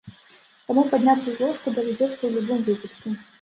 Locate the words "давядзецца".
1.77-2.15